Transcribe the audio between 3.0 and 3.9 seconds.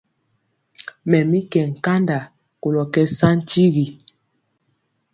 saŋ tigi.